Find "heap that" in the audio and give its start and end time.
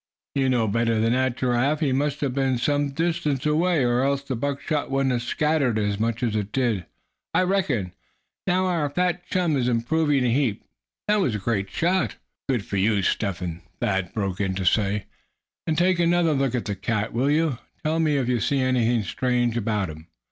10.33-11.19